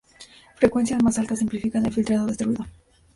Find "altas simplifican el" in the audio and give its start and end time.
1.19-1.93